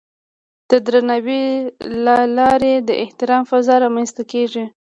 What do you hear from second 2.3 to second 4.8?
لارې د احترام فضا رامنځته کېږي.